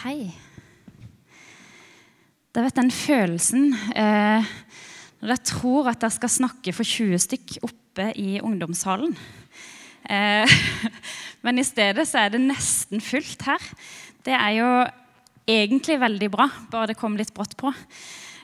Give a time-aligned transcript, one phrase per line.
[0.00, 0.30] Hei.
[2.54, 4.46] Det vet den følelsen eh,
[5.20, 9.12] når dere tror at dere skal snakke for 20 stykk oppe i ungdomshallen.
[10.08, 10.54] Eh,
[11.44, 13.68] men i stedet så er det nesten fullt her.
[14.24, 14.70] Det er jo
[15.44, 17.68] egentlig veldig bra, bare det kom litt brått på.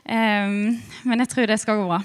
[0.05, 0.61] Eh,
[1.09, 2.03] men jeg tror det skal gå bra.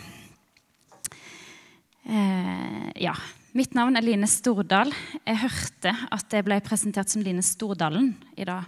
[2.07, 3.19] Eh, ja.
[3.51, 4.95] Mitt navn er Line Stordal.
[5.27, 8.63] Jeg hørte at jeg ble presentert som Line Stordalen i dag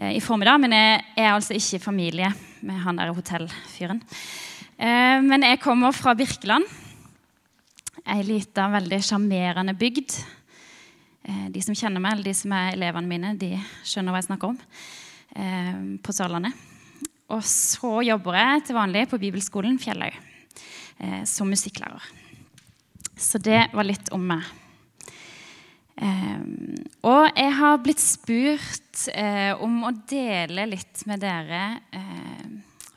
[0.00, 2.30] i formiddag, men jeg er altså ikke i familie
[2.64, 4.00] med han der hotellfyren.
[4.80, 6.64] Eh, men jeg kommer fra Birkeland,
[8.08, 10.16] ei lita, veldig sjarmerende bygd.
[11.28, 13.52] Eh, de som kjenner meg, eller de som er elevene mine, de
[13.84, 14.58] skjønner hva jeg snakker om.
[15.36, 16.56] Eh, på Sørlandet.
[17.30, 22.08] Og så jobber jeg til vanlig på bibelskolen Fjelløy eh, som musikklærer.
[23.20, 24.48] Så det var litt om meg.
[26.00, 32.46] Um, og jeg har blitt spurt uh, om å dele litt med dere uh,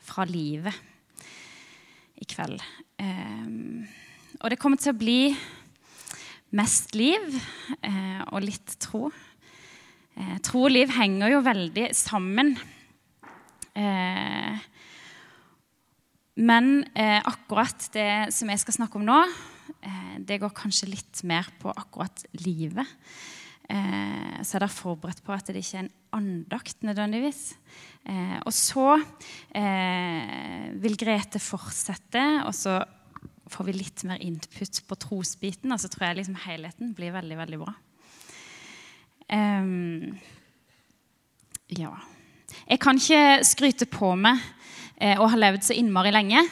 [0.04, 0.72] fra livet
[2.20, 2.62] i kveld.
[3.00, 3.84] Um,
[4.40, 5.34] og det kommer til å bli
[6.56, 9.10] mest liv uh, og litt tro.
[10.46, 12.54] tro og liv henger jo veldig sammen.
[16.36, 19.18] men akkurat det som jeg skal snakke om nå,
[20.24, 22.88] det går kanskje litt mer på akkurat livet.
[23.64, 27.54] Eh, så er dere forberedt på at det ikke er en andakt nødvendigvis.
[28.04, 28.98] Eh, og så
[30.84, 32.76] vil Grete fortsette, og så
[33.50, 35.72] får vi litt mer input på trosbiten.
[35.72, 37.76] Og så tror jeg liksom helheten blir veldig, veldig bra.
[41.74, 41.94] Ja.
[42.68, 44.38] Jeg kan ikke skryte på meg
[45.00, 46.44] eh, å ha levd så innmari lenge.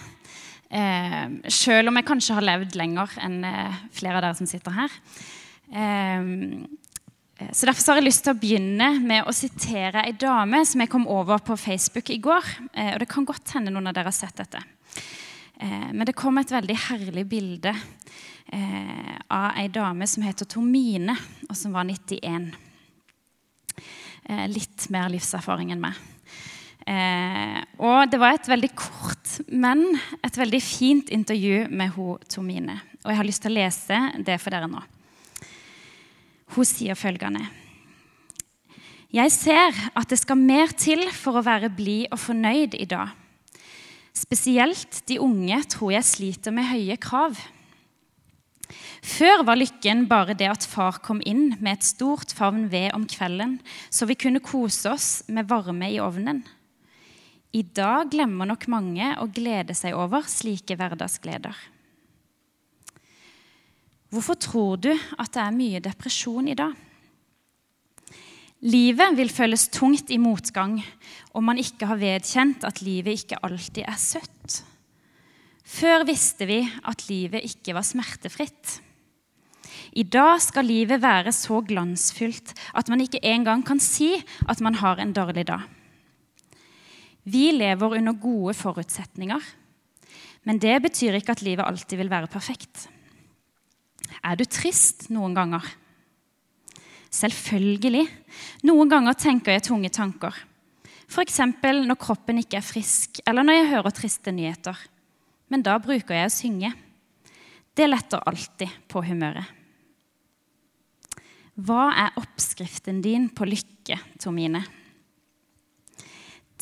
[0.73, 4.73] Eh, selv om jeg kanskje har levd lenger enn eh, flere av dere som sitter
[4.77, 5.01] her.
[5.69, 6.31] Eh,
[7.51, 10.91] så Derfor har jeg lyst til å begynne med å sitere ei dame som jeg
[10.93, 12.51] kom over på Facebook i går.
[12.73, 14.63] Eh, og Det kan godt hende noen av dere har sett dette.
[15.59, 17.75] Eh, men det kom et veldig herlig bilde
[18.53, 21.17] eh, av ei dame som heter Tomine,
[21.49, 22.53] og som var 91.
[24.53, 25.97] litt mer livserfaring enn meg.
[26.87, 29.85] Eh, og det var et veldig kort, men
[30.25, 32.81] et veldig fint intervju med hun Tomine.
[33.05, 34.83] Og jeg har lyst til å lese det for dere nå.
[36.53, 37.47] Hun sier følgende
[39.13, 43.13] Jeg ser at det skal mer til for å være blid og fornøyd i dag.
[44.13, 47.39] Spesielt de unge tror jeg sliter med høye krav.
[49.03, 53.05] Før var lykken bare det at far kom inn med et stort favn ved om
[53.09, 53.59] kvelden,
[53.91, 56.45] så vi kunne kose oss med varme i ovnen.
[57.53, 61.57] I dag glemmer nok mange å glede seg over slike hverdagsgleder.
[64.13, 66.73] Hvorfor tror du at det er mye depresjon i dag?
[68.63, 70.79] Livet vil føles tungt i motgang
[71.37, 74.63] om man ikke har vedkjent at livet ikke alltid er søtt.
[75.67, 78.79] Før visste vi at livet ikke var smertefritt.
[79.93, 84.15] I dag skal livet være så glansfylt at man ikke engang kan si
[84.49, 85.69] at man har en dårlig dag.
[87.23, 89.43] Vi lever under gode forutsetninger,
[90.43, 92.89] men det betyr ikke at livet alltid vil være perfekt.
[94.23, 95.63] Er du trist noen ganger?
[97.13, 98.07] Selvfølgelig.
[98.67, 100.35] Noen ganger tenker jeg tunge tanker.
[101.13, 101.39] F.eks.
[101.63, 104.79] når kroppen ikke er frisk, eller når jeg hører triste nyheter.
[105.53, 106.73] Men da bruker jeg å synge.
[107.77, 109.59] Det letter alltid på humøret.
[111.63, 114.65] Hva er oppskriften din på lykke, Tomine?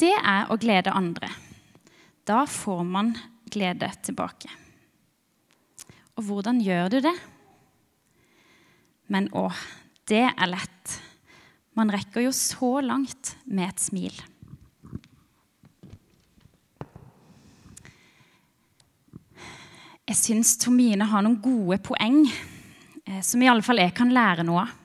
[0.00, 1.28] Det er å glede andre.
[2.25, 3.12] Da får man
[3.50, 4.50] glede tilbake.
[6.16, 7.15] Og hvordan gjør du det?
[9.10, 9.49] Men å,
[10.09, 10.97] det er lett.
[11.78, 14.21] Man rekker jo så langt med et smil.
[20.10, 24.43] Jeg syns Tomine har noen gode poeng eh, som i alle fall jeg kan lære
[24.47, 24.79] noe av.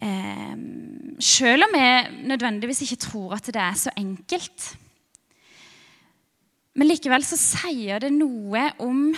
[0.00, 0.56] Eh,
[1.20, 1.88] selv om vi
[2.28, 4.70] nødvendigvis ikke tror at det er så enkelt.
[6.74, 9.10] Men likevel så sier det noe om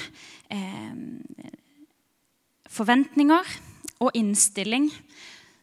[0.50, 0.96] eh,
[2.72, 3.54] forventninger
[4.02, 4.88] og innstilling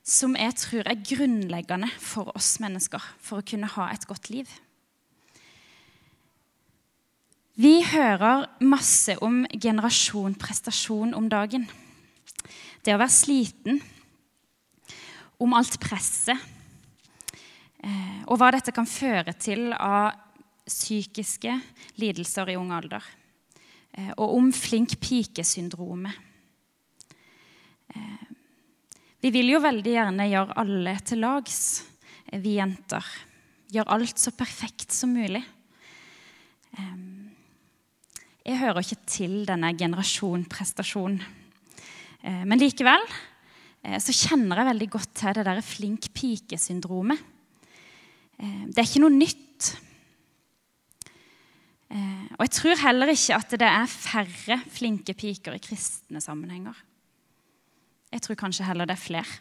[0.09, 4.47] som jeg tror er grunnleggende for oss mennesker for å kunne ha et godt liv.
[7.59, 11.67] Vi hører masse om generasjon prestasjon om dagen.
[12.85, 13.81] Det å være sliten
[15.39, 16.39] om alt presset
[17.83, 20.11] eh, og hva dette kan føre til av
[20.69, 21.53] psykiske
[22.01, 23.05] lidelser i ung alder.
[23.95, 26.13] Eh, og om flink pike-syndromet.
[27.95, 28.27] Eh,
[29.23, 31.85] vi vil jo veldig gjerne gjøre alle til lags.
[32.29, 33.03] vi jenter,
[33.73, 35.41] gjør alt så perfekt som mulig.
[38.45, 41.17] Jeg hører ikke til denne generasjon prestasjon.
[42.21, 43.01] Men likevel
[43.79, 47.21] så kjenner jeg veldig godt til det der flink pike-syndromet.
[48.39, 49.69] Det er ikke noe nytt.
[52.37, 56.75] Og jeg tror heller ikke at det er færre flinke piker i kristne sammenhenger.
[58.11, 59.33] Jeg tror kanskje heller det er flere.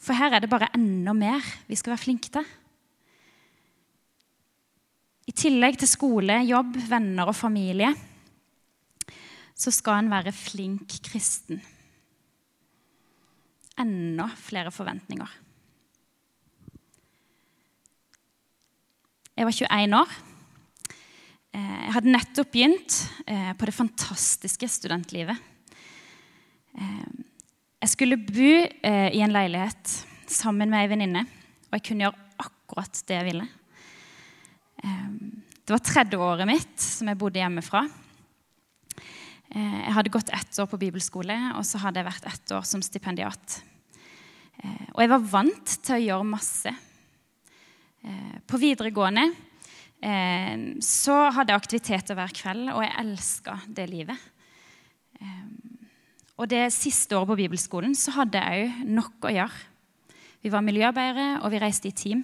[0.00, 2.46] For her er det bare enda mer vi skal være flinke til.
[5.30, 7.92] I tillegg til skole, jobb, venner og familie
[9.60, 11.60] så skal en være flink kristen.
[13.80, 15.28] Enda flere forventninger.
[19.36, 20.10] Jeg var 21 år.
[21.56, 22.96] Eh, jeg hadde nettopp begynt
[23.26, 25.36] eh, på det fantastiske studentlivet.
[26.76, 27.06] Eh,
[27.80, 28.50] jeg skulle bo
[28.84, 29.94] i en leilighet
[30.28, 31.22] sammen med ei venninne,
[31.70, 33.46] og jeg kunne gjøre akkurat det jeg ville.
[35.64, 37.86] Det var tredje året mitt som jeg bodde hjemmefra.
[39.50, 42.82] Jeg hadde gått ett år på bibelskole, og så hadde jeg vært ett år som
[42.86, 43.56] stipendiat.
[44.94, 46.72] Og jeg var vant til å gjøre masse.
[48.46, 50.54] På videregående eh,
[50.84, 54.28] så hadde jeg aktiviteter hver kveld, og jeg elska det livet.
[56.38, 59.66] og det siste året på bibelskolen så hadde jeg òg nok å gjøre.
[60.40, 62.22] Vi var miljøarbeidere, og vi reiste i team.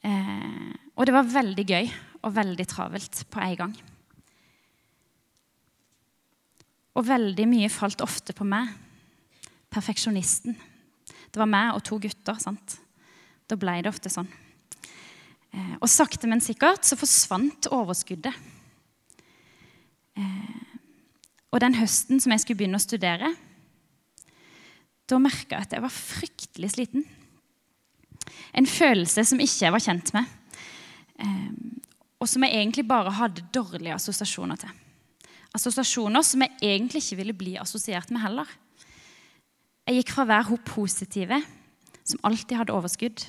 [0.00, 1.90] Eh, og det var veldig gøy
[2.22, 3.74] og veldig travelt på en gang.
[6.98, 8.72] Og veldig mye falt ofte på meg.
[9.70, 10.56] Perfeksjonisten.
[11.30, 12.38] Det var meg og to gutter.
[12.42, 12.78] sant?
[13.48, 14.28] Da ble det ofte sånn.
[15.54, 18.34] Eh, og sakte, men sikkert så forsvant overskuddet.
[20.18, 20.56] Eh,
[21.52, 23.30] og den høsten som jeg skulle begynne å studere,
[25.08, 27.06] da merka jeg at jeg var fryktelig sliten.
[28.52, 30.26] En følelse som ikke jeg var kjent med,
[31.22, 31.48] eh,
[32.18, 34.74] og som jeg egentlig bare hadde dårlige assosiasjoner til.
[35.56, 38.50] Assosiasjoner som jeg egentlig ikke ville bli assosiert med heller.
[39.88, 41.40] Jeg gikk fra å være hun positive,
[42.04, 43.24] som alltid hadde overskudd,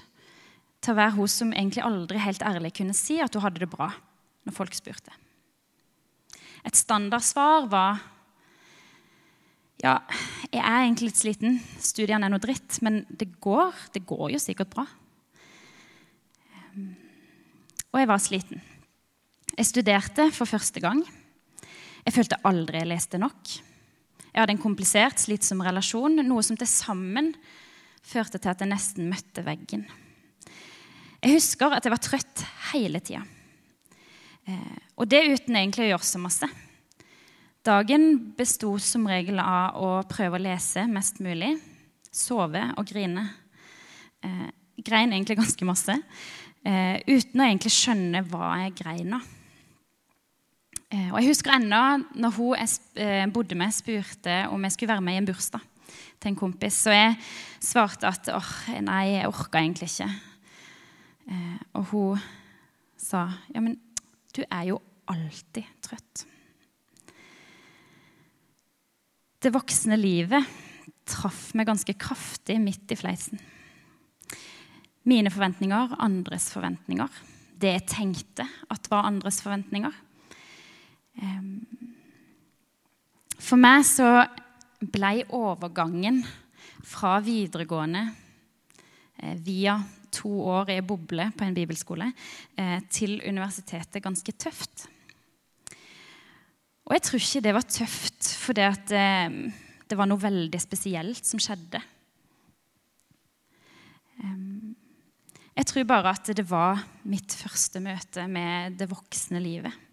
[0.79, 3.71] til å være hun som egentlig aldri helt ærlig kunne si at hun hadde det
[3.71, 3.89] bra
[4.47, 5.15] når folk spurte.
[6.67, 8.01] Et standardsvar var
[9.79, 9.95] ja,
[10.51, 11.59] jeg er egentlig litt sliten.
[11.79, 12.81] Studiene er noe dritt.
[12.83, 13.71] Men det går.
[13.95, 14.83] Det går jo sikkert bra.
[17.89, 18.59] Og jeg var sliten.
[19.55, 20.99] Jeg studerte for første gang.
[22.09, 23.51] Jeg følte aldri jeg leste nok.
[24.31, 27.27] Jeg hadde en komplisert, slitsom relasjon, noe som til sammen
[28.01, 29.83] førte til at jeg nesten møtte veggen.
[31.21, 33.21] Jeg husker at jeg var trøtt hele tida.
[34.49, 36.49] Eh, og det uten egentlig å gjøre så masse.
[37.69, 41.53] Dagen besto som regel av å prøve å lese mest mulig,
[42.09, 43.27] sove og grine.
[44.25, 44.47] Eh,
[44.81, 46.01] grein egentlig ganske masse,
[46.65, 49.35] eh, uten å egentlig skjønne hva jeg grein av.
[50.89, 51.81] Eh, og Jeg husker ennå
[52.17, 52.55] når hun
[52.97, 55.61] eh, bodde med, spurte om jeg skulle være med i en bursdag
[56.17, 56.79] til en kompis.
[56.81, 57.13] Så jeg
[57.61, 60.09] svarte at åh, nei, jeg orka egentlig ikke.
[61.29, 62.25] Eh, og hun
[62.97, 63.77] sa, 'Ja, men
[64.35, 66.25] du er jo alltid trøtt'.
[69.39, 70.43] Det voksne livet
[71.05, 73.39] traff meg ganske kraftig midt i fleisen.
[75.05, 77.09] Mine forventninger, andres forventninger.
[77.55, 79.93] Det jeg tenkte at var andres forventninger.
[83.39, 84.07] For meg så
[84.79, 86.21] ble overgangen
[86.85, 88.03] fra videregående
[89.19, 89.75] eh, via
[90.13, 92.11] to år i boble på en bibelskole
[92.57, 94.85] eh, til universitetet ganske tøft.
[96.87, 98.93] Og jeg tror ikke det var tøft fordi at
[99.89, 101.81] det var noe veldig spesielt som skjedde.
[105.59, 109.88] Jeg tror bare at det var mitt første møte med det voksne livet.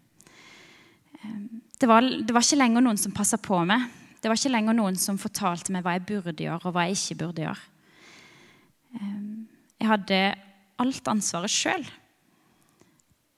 [1.76, 3.84] Det var, det var ikke lenger noen som passa på meg.
[4.20, 6.96] Det var ikke lenger noen som fortalte meg hva jeg burde gjøre, og hva jeg
[6.96, 7.62] ikke burde gjøre.
[9.76, 10.20] Jeg hadde
[10.82, 11.84] alt ansvaret sjøl.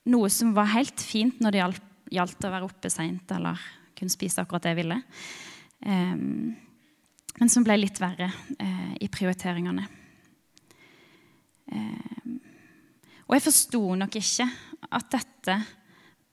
[0.09, 1.65] Noe som var helt fint når det
[2.15, 3.61] gjaldt, å være oppe seint eller
[3.99, 5.01] kunne spise akkurat det jeg ville.
[7.39, 9.85] Men som ble litt verre uh, i prioriteringene.
[13.29, 14.47] Og jeg forsto nok ikke
[14.89, 15.59] at dette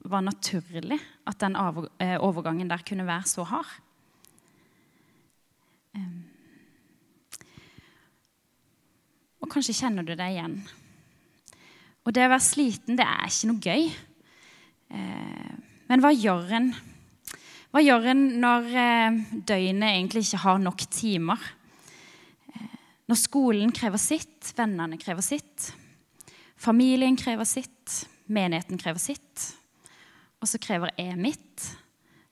[0.10, 3.74] var naturlig, at den eh, overgangen der kunne være så hard.
[9.42, 10.58] Og kanskje kjenner du det igjen.
[12.06, 13.86] Og det å være sliten, det er ikke noe gøy.
[14.96, 15.54] Eh,
[15.90, 16.72] men hva gjør en?
[17.74, 21.52] Hva gjør en når eh, døgnet egentlig ikke har nok timer?
[23.06, 25.70] Når skolen krever sitt, vennene krever sitt,
[26.58, 28.00] familien krever sitt,
[28.34, 29.44] menigheten krever sitt,
[30.46, 31.70] og så krever jeg mitt.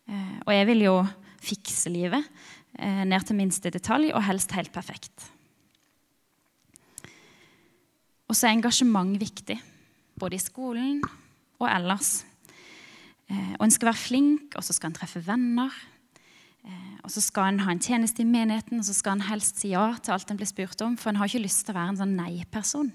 [0.05, 0.97] Eh, og jeg vil jo
[1.43, 2.29] fikse livet
[2.73, 5.27] ned til minste detalj, og helst helt perfekt.
[8.33, 9.59] Og så er engasjement viktig,
[10.17, 11.03] både i skolen
[11.61, 12.23] og ellers.
[13.29, 15.73] Eh, og en skal være flink, og så skal en treffe venner.
[16.65, 19.61] Eh, og så skal en ha en tjeneste i menigheten, og så skal en helst
[19.61, 21.79] si ja til alt en blir spurt om, for en har ikke lyst til å
[21.79, 22.89] være en sånn nei-person.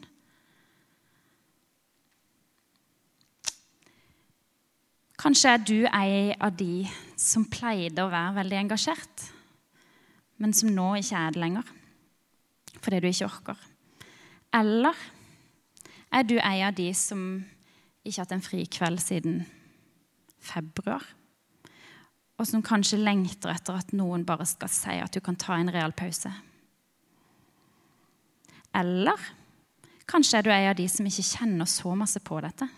[5.19, 6.87] Kanskje er du ei av de
[7.19, 9.25] som pleide å være veldig engasjert,
[10.39, 11.75] men som nå ikke er det lenger
[12.79, 13.63] fordi du ikke orker.
[14.55, 14.95] Eller
[16.15, 17.23] er du ei av de som
[18.05, 19.41] ikke har hatt en frikveld siden
[20.39, 21.03] februar.
[22.39, 25.73] Og som kanskje lengter etter at noen bare skal si at du kan ta en
[25.75, 26.31] real pause.
[28.79, 29.19] Eller
[30.09, 32.71] kanskje er du ei av de som ikke kjenner så masse på dette.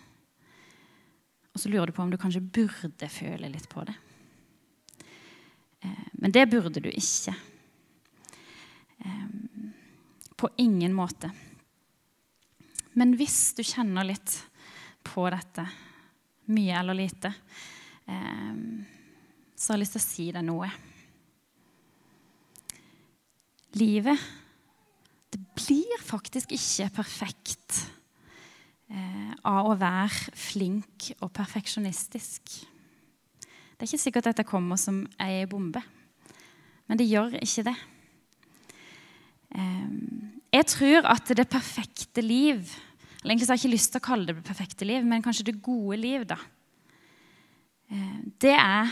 [1.51, 3.95] Og så lurer du på om du kanskje burde føle litt på det.
[5.81, 7.35] Eh, men det burde du ikke.
[8.99, 9.27] Eh,
[10.35, 11.31] på ingen måte.
[12.93, 14.37] Men hvis du kjenner litt
[15.03, 15.65] på dette,
[16.51, 17.33] mye eller lite,
[18.05, 18.55] eh,
[19.55, 20.71] så har jeg lyst til å si deg noe.
[23.79, 24.23] Livet,
[25.31, 27.85] det blir faktisk ikke perfekt
[28.91, 32.59] eh, av å være flink og perfeksjonistisk.
[33.41, 35.81] Det er ikke sikkert dette kommer som ei bombe,
[36.85, 37.77] men det gjør ikke det.
[39.55, 39.89] Eh,
[40.51, 42.67] jeg tror at det perfekte liv
[43.21, 45.45] eller egentlig har jeg ikke lyst til å kalle det det perfekte liv, men kanskje
[45.51, 46.25] det gode liv.
[46.25, 46.37] da.
[47.91, 48.89] Eh, det er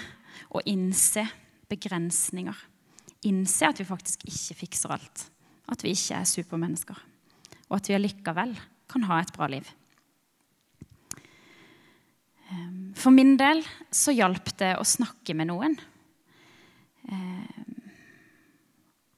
[0.54, 1.26] å innse
[1.70, 2.56] begrensninger.
[3.26, 5.26] Innse at vi faktisk ikke fikser alt.
[5.70, 6.98] At vi ikke er supermennesker.
[7.70, 8.54] Og at vi allikevel
[8.90, 9.66] kan ha et bra liv.
[12.50, 13.62] Eh, for min del
[13.96, 15.78] så hjalp det å snakke med noen.
[17.10, 17.60] Eh,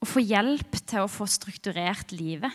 [0.02, 2.50] å få hjelp til å få strukturert livet.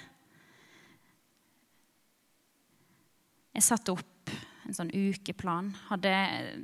[3.58, 4.34] Jeg satte opp
[4.68, 5.72] en sånn ukeplan.
[5.90, 6.14] Hadde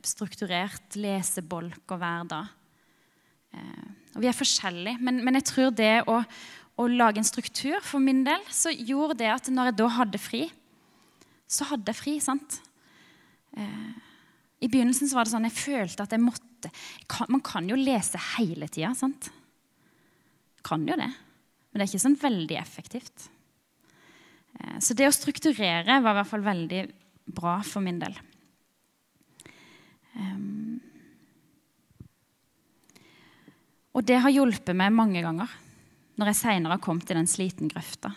[0.06, 2.52] strukturert lesebolker hver dag.
[3.54, 6.20] Eh, og vi er forskjellige, men, men jeg tror det å,
[6.78, 10.22] å, lage en struktur for min del, så gjorde det at når jeg da hadde
[10.22, 10.44] fri,
[11.50, 12.16] så hadde jeg fri.
[12.22, 12.60] sant?
[13.58, 14.13] Eh,
[14.64, 16.72] I begynnelsen så var det sånn jeg følte at jeg måtte
[17.28, 19.28] Man kan jo lese hele tida, sant?
[20.64, 21.10] Kan jo det.
[21.12, 23.26] Men det er ikke sånn veldig effektivt.
[24.60, 26.84] Eh, så det å strukturere var i hvert fall veldig
[27.36, 28.16] bra for min del.
[30.14, 30.80] Um,
[33.98, 35.52] og det har hjulpet meg mange ganger
[36.22, 38.14] når jeg seinere har kommet i den sliten grøfta.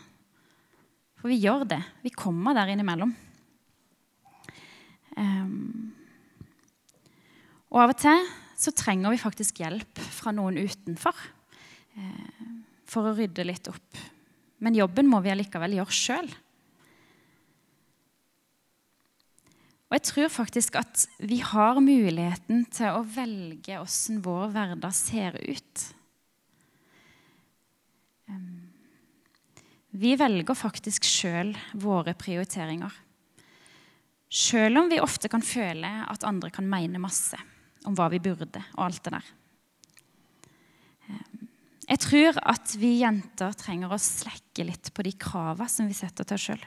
[1.16, 1.80] For vi gjør det.
[2.04, 3.14] Vi kommer der innimellom.
[5.16, 5.94] Um,
[7.76, 8.22] og av og til
[8.56, 11.16] så trenger vi faktisk hjelp fra noen utenfor
[12.00, 12.44] eh,
[12.88, 13.98] for å rydde litt opp.
[14.64, 16.30] Men jobben må vi allikevel gjøre sjøl.
[19.86, 25.36] Og jeg tror faktisk at vi har muligheten til å velge åssen vår hverdag ser
[25.36, 25.84] ut.
[29.96, 32.96] Vi velger faktisk sjøl våre prioriteringer.
[34.32, 37.38] Sjøl om vi ofte kan føle at andre kan mene masse
[37.86, 39.34] om hva vi burde, og alt det der.
[41.86, 46.26] Jeg tror at vi jenter trenger å slekke litt på de kravene som vi setter
[46.26, 46.64] til oss sjøl.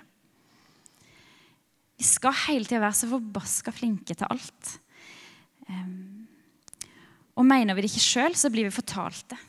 [2.00, 4.78] Vi skal hele tida være så forbaska flinke til alt.
[7.36, 9.40] og mener vi det ikke sjøl, så blir vi fortalt det.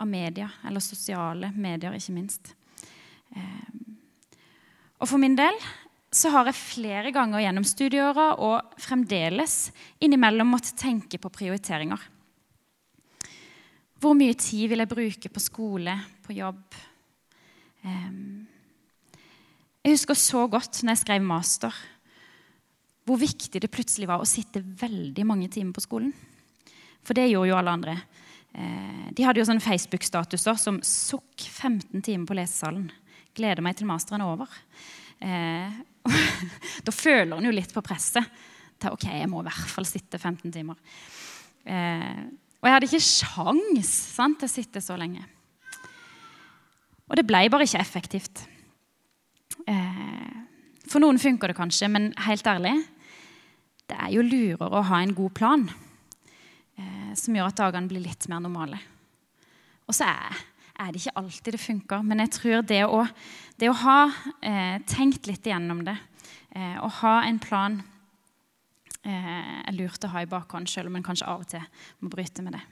[0.00, 2.54] Av media, eller sosiale medier, ikke minst.
[5.00, 5.56] og for min del
[6.10, 9.70] så har jeg flere ganger gjennom studieåra og fremdeles
[10.02, 12.02] innimellom måttet tenke på prioriteringer.
[14.00, 16.62] Hvor mye tid vil jeg bruke på skole, på jobb?
[19.80, 21.76] Jeg husker så godt når jeg skrev master,
[23.08, 26.10] hvor viktig det plutselig var å sitte veldig mange timer på skolen.
[27.06, 27.94] For det gjorde jo alle andre.
[28.52, 32.90] Eh, de hadde jo sånne Facebook-statuser som 'Sukk 15 timer på lesesalen'.
[33.34, 34.48] Gleder meg til masteren er over.
[35.20, 35.70] Eh,
[36.86, 38.46] da føler en jo litt på presset
[38.80, 40.78] til ok, jeg må i hvert fall sitte 15 timer.
[41.68, 42.22] Eh,
[42.60, 45.24] og jeg hadde ikke sjans sant, til å sitte så lenge.
[47.10, 48.44] Og det ble bare ikke effektivt.
[49.68, 50.40] Eh,
[50.90, 52.72] for noen funker det kanskje, men helt ærlig
[53.90, 55.64] Det er jo lurere å ha en god plan.
[56.78, 58.78] Eh, som gjør at dagene blir litt mer normale.
[59.90, 60.36] Og så er,
[60.80, 63.04] er det ikke alltid det funker, men jeg tror det å,
[63.60, 64.00] det å ha
[64.40, 65.96] eh, tenkt litt igjennom det,
[66.56, 67.78] eh, å ha en plan,
[69.04, 71.64] eh, er lurt å ha i bakhånd, selv om en kanskje av og til
[72.00, 72.64] må bryte med det.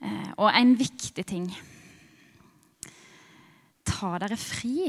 [0.00, 1.50] Eh, og en viktig ting
[3.90, 4.86] Ta dere fri.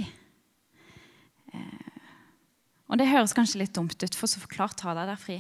[1.52, 1.96] Eh,
[2.88, 5.40] og det høres kanskje litt dumt ut, for så forklart ta dere fri.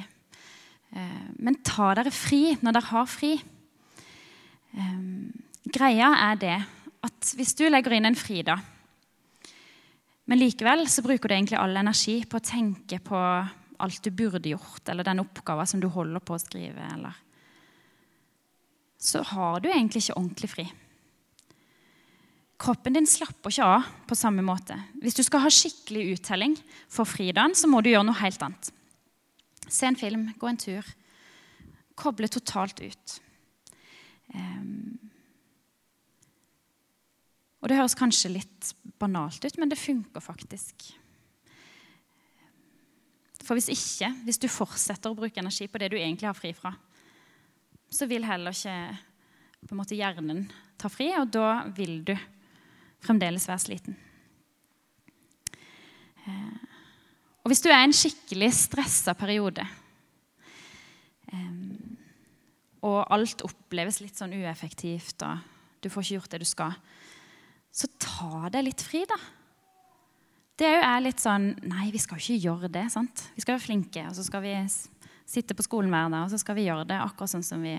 [0.91, 3.35] Eh, men ta dere fri når dere har fri.
[5.69, 6.57] Greia er det
[7.05, 8.61] at hvis du legger inn en fridag,
[10.29, 13.17] men likevel så bruker du egentlig all energi på å tenke på
[13.81, 17.17] alt du burde gjort, eller den oppgaven som du holder på å skrive, eller
[19.01, 20.65] så har du egentlig ikke ordentlig fri.
[22.61, 24.77] Kroppen din slapper ikke av på samme måte.
[25.01, 26.53] Hvis du skal ha skikkelig uttelling
[26.85, 28.69] for fridagen, så må du gjøre noe helt annet.
[29.65, 30.85] Se en film, gå en tur.
[31.97, 33.15] Koble totalt ut.
[34.35, 35.00] Um,
[37.61, 40.87] og det høres kanskje litt banalt ut, men det funker faktisk.
[43.41, 46.53] For hvis ikke, hvis du fortsetter å bruke energi på det du egentlig har fri
[46.57, 46.73] fra,
[47.91, 48.75] så vil heller ikke
[49.67, 50.45] på en måte hjernen
[50.81, 52.15] ta fri, og da vil du
[53.01, 53.97] fremdeles være sliten.
[56.25, 56.57] Eh,
[57.41, 59.65] og hvis du er i en skikkelig stressa periode,
[61.33, 61.53] eh,
[62.81, 66.77] og alt oppleves litt sånn ueffektivt, og du får ikke gjort det du skal,
[67.71, 69.17] så ta deg litt fri, da.
[70.61, 72.85] Det er litt sånn Nei, vi skal jo ikke gjøre det.
[72.93, 73.23] sant?
[73.35, 74.53] Vi skal være flinke, og så skal vi
[75.31, 77.77] sitte på skolen hver dag, og så skal vi gjøre det akkurat sånn som vi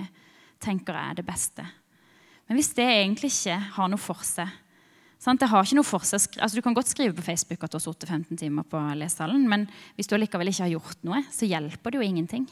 [0.62, 1.66] tenker er det beste.
[2.48, 4.50] Men hvis det egentlig ikke har noe for seg
[5.22, 5.38] sant?
[5.38, 7.78] det har ikke noe for seg, altså Du kan godt skrive på Facebook at du
[7.78, 11.46] har sittet 15 timer på lesehallen, men hvis du likevel ikke har gjort noe, så
[11.46, 12.48] hjelper det jo ingenting.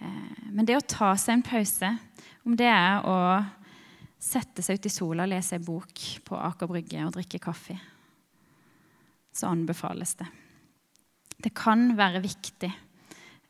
[0.00, 1.92] Eh, men det å ta seg en pause,
[2.44, 3.18] om det er å
[4.24, 7.76] sette seg ut i sola, lese en bok på Aker Brygge og drikke kaffe,
[9.34, 10.30] så anbefales det.
[11.44, 12.72] Det kan være viktig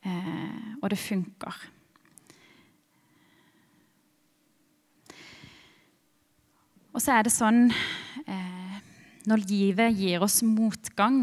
[0.04, 1.60] Eh, og det funker.
[6.94, 8.74] Og så er det sånn eh,
[9.24, 11.22] Når livet gir oss motgang,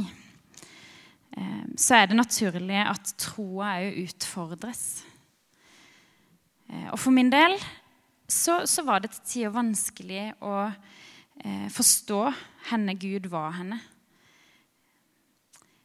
[1.37, 5.05] eh, så er det naturlig at troa òg utfordres.
[6.71, 7.57] Og for min del
[8.31, 12.21] så, så, var det til tider vanskelig å eh, forstå
[12.71, 13.79] henne Gud var henne.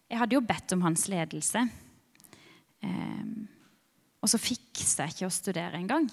[0.07, 1.65] Jeg hadde jo bedt om hans ledelse.
[2.87, 3.25] Eh,
[4.23, 6.07] og så fiksa jeg ikke å studere engang.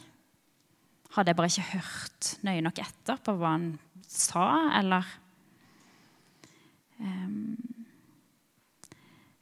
[1.13, 3.67] Hadde jeg bare ikke hørt nøye nok etter på hva han
[4.09, 4.47] sa,
[4.79, 5.05] eller
[6.97, 7.53] um,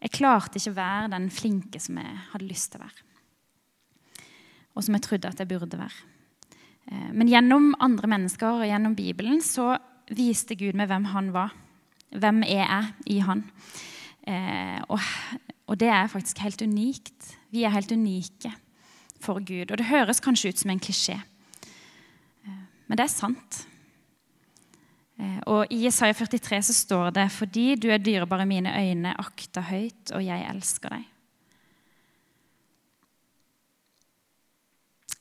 [0.02, 3.08] Jeg klarte ikke å være den flinke som jeg hadde lyst til å være.
[4.76, 6.11] Og som jeg trodde at jeg burde være.
[6.92, 9.74] Uh, men gjennom andre mennesker og gjennom Bibelen så
[10.12, 11.56] viste Gud meg hvem han var.
[12.12, 13.46] Hvem er jeg i han?
[14.28, 15.00] Uh,
[15.72, 17.32] og det er faktisk helt unikt.
[17.52, 18.52] Vi er helt unike
[19.22, 19.72] for Gud.
[19.72, 23.62] Og det høres kanskje ut som en klisjé, eh, men det er sant.
[25.20, 29.16] Eh, og I Isaiah 43 så står det fordi du er dyrebar i mine øyne,
[29.20, 31.08] akta høyt, og jeg elsker deg.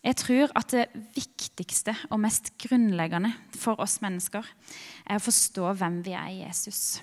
[0.01, 4.47] Jeg tror at det viktigste og mest grunnleggende for oss mennesker
[5.05, 7.03] er å forstå hvem vi er i Jesus.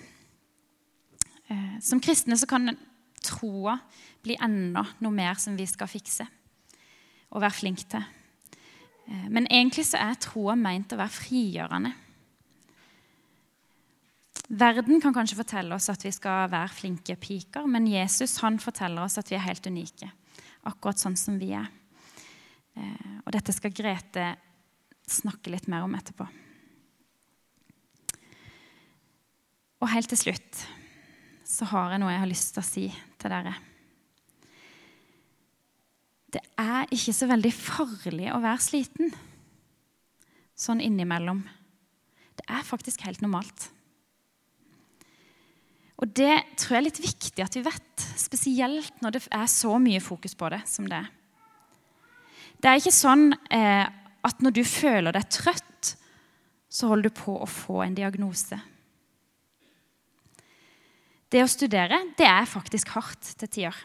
[1.48, 2.74] Eh, som kristne så kan
[3.22, 3.78] troa
[4.26, 6.26] bli enda noe mer som vi skal fikse
[7.30, 8.04] og være flinke til.
[9.08, 11.94] Eh, men egentlig så er troa meint å være frigjørende.
[14.48, 19.04] Verden kan kanskje fortelle oss at vi skal være flinke piker, men Jesus han forteller
[19.04, 20.08] oss at vi er helt unike.
[20.66, 21.68] Akkurat sånn som vi er.
[22.78, 24.32] Eh, og dette skal Grete
[25.08, 26.28] snakke litt mer om etterpå.
[29.78, 30.66] Og helt til slutt
[31.48, 32.86] så har jeg noe jeg har lyst til å si
[33.22, 33.54] til dere.
[36.28, 39.13] Det er ikke så veldig farlig å være sliten
[40.58, 41.40] sånn innimellom.
[42.38, 43.70] Det er faktisk helt normalt.
[45.98, 49.78] Og det tror jeg er litt viktig at vi vet, spesielt når det er så
[49.82, 51.17] mye fokus på det som det er.
[52.58, 53.86] Det er ikke sånn eh,
[54.26, 55.93] at når du føler deg trøtt,
[56.67, 58.58] så holder du på å få en diagnose.
[61.28, 63.78] Det å studere det er faktisk hardt til tider.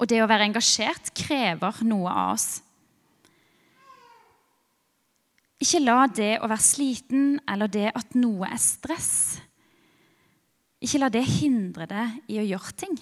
[0.00, 2.48] Og det å være engasjert krever noe av oss.
[5.62, 9.40] Ikke la det å være sliten eller det at noe er stress,
[10.84, 12.96] ikke la det hindre deg i å gjøre ting.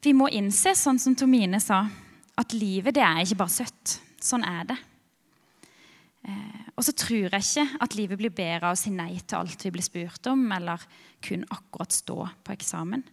[0.00, 1.82] Vi må innse, sånn som Tomine sa,
[2.40, 3.98] at livet det er ikke bare søtt.
[4.20, 4.78] Sånn er det.
[6.28, 9.40] Eh, og så tror jeg ikke at livet blir bedre av å si nei til
[9.40, 10.80] alt vi blir spurt om, eller
[11.24, 13.04] kun akkurat stå på eksamen.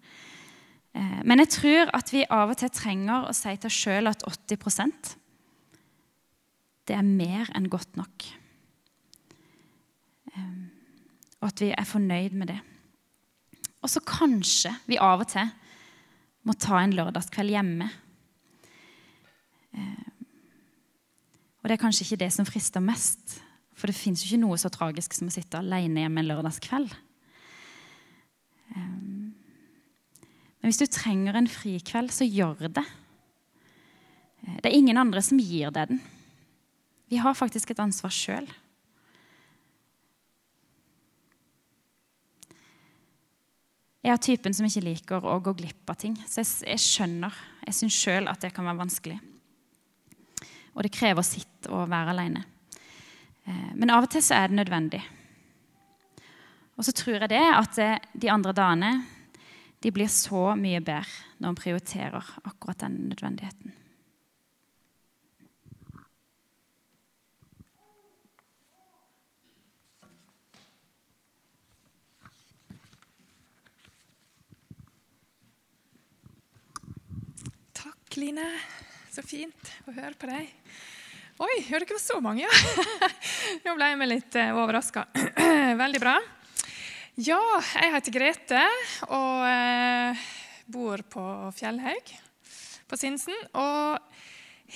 [0.96, 4.12] Eh, men jeg tror at vi av og til trenger å si til oss sjøl
[4.12, 5.16] at 80%
[6.88, 8.26] det er mer enn godt nok.
[10.32, 10.60] Eh,
[11.42, 12.60] og at vi er fornøyd med det.
[13.84, 15.52] Og så kanskje vi av og til
[16.48, 17.90] må ta en lørdagskveld hjemme.
[19.76, 20.06] Eh,
[21.62, 23.40] og det er kanskje ikke det som frister mest.
[23.78, 26.94] For det fins ikke noe så tragisk som å sitte alene hjemme en lørdagskveld.
[28.74, 28.94] Eh,
[30.58, 32.86] men hvis du trenger en frikveld, så gjør det.
[34.44, 36.02] Eh, det er ingen andre som gir deg den.
[37.08, 38.48] Vi har faktisk et ansvar sjøl.
[44.08, 46.14] Jeg er typen som ikke liker å gå glipp av ting.
[46.24, 47.40] Så jeg, jeg skjønner.
[47.66, 49.18] Jeg syns sjøl at det kan være vanskelig.
[50.78, 52.46] Og det krever sitt å være aleine.
[53.44, 55.02] Eh, men av og til så er det nødvendig.
[56.78, 58.94] Og så tror jeg det at eh, de andre dagene
[59.84, 63.76] de blir så mye bedre når en prioriterer akkurat den nødvendigheten.
[78.18, 78.46] Line.
[79.14, 80.50] Så fint å høre på deg.
[81.38, 83.08] Oi, hører ikke var så mange, ja.
[83.66, 85.06] Nå ble jeg litt uh, eh, overraska.
[85.84, 86.16] Veldig bra.
[87.22, 87.40] Ja,
[87.78, 88.64] jeg heter Grete
[89.08, 90.26] og uh,
[90.70, 91.24] bor på
[91.58, 92.14] Fjellhaug
[92.90, 93.38] på Sinsen.
[93.54, 94.02] Og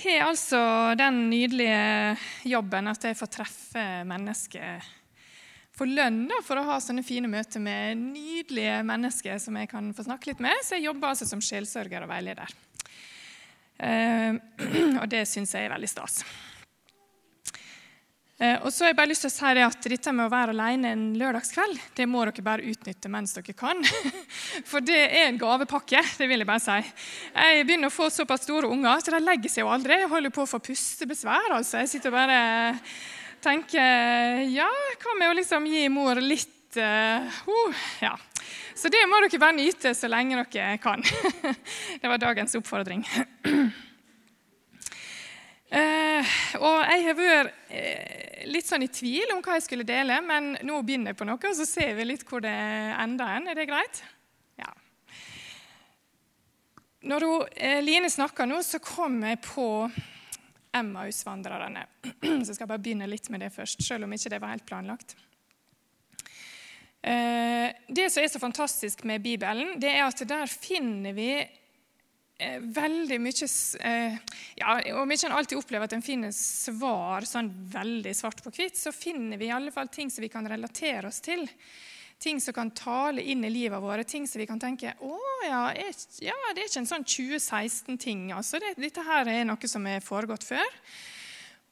[0.03, 0.61] har altså
[1.01, 2.15] den nydelige
[2.53, 4.91] jobben at jeg får treffe mennesker
[5.81, 10.05] for lønn for å ha sånne fine møter med nydelige mennesker som jeg kan få
[10.05, 10.61] snakke litt med.
[10.61, 12.53] Så jeg jobber altså som sjelsørger og veileder.
[13.81, 14.37] Eh,
[15.01, 16.21] og det syns jeg er veldig stas.
[18.41, 20.53] Eh, og så har jeg bare lyst til å si at Dette med å være
[20.55, 23.81] alene en lørdagskveld det må dere bare utnytte mens dere kan.
[24.69, 26.01] For det er en gavepakke.
[26.17, 26.93] det vil Jeg bare si.
[27.35, 29.99] Jeg begynner å få såpass store unger, så de legger seg jo aldri.
[30.01, 31.53] Jeg holder på å få pustebesvær.
[31.57, 31.83] altså.
[31.83, 32.39] Jeg sitter og bare
[33.41, 34.69] tenker Ja,
[35.01, 38.15] hva med å liksom gi mor litt uh, uh, ja.
[38.75, 41.03] Så det må dere bare nyte så lenge dere kan.
[42.01, 43.03] Det var dagens oppfordring.
[45.71, 46.31] Uh,
[46.65, 50.55] og jeg har vært uh, litt sånn i tvil om hva jeg skulle dele, men
[50.65, 53.51] nå begynner jeg på noe, og så ser vi litt hvor det ender hen.
[53.51, 54.01] Er det greit?
[54.59, 54.71] Ja.
[57.11, 59.67] Når hun, uh, Line snakker nå, så kom jeg på
[60.71, 61.85] Emmausvandrerne.
[62.45, 64.67] Så skal jeg bare begynne litt med det først, selv om ikke det var helt
[64.69, 65.17] planlagt.
[67.01, 71.31] Det som er så fantastisk med Bibelen, det er at der finner vi
[72.41, 73.47] Eh, veldig mye
[73.85, 74.13] eh,
[74.57, 78.79] ja, Om ikke en alltid opplever at en finner svar sånn veldig svart på hvitt,
[78.79, 81.45] så finner vi i alle fall ting som vi kan relatere oss til.
[82.21, 85.67] Ting som kan tale inn i livet vårt, ting som vi kan tenke å ja,
[85.69, 88.31] er, ja det er ikke en sånn 2016-ting.
[88.33, 88.57] altså.
[88.61, 90.81] Det, dette her er noe som er foregått før.